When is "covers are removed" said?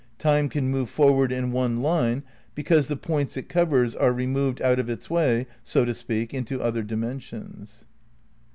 3.47-4.59